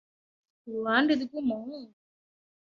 ku 0.61 0.67
ruhande 0.77 1.13
rw’umuhungu, 1.23 1.95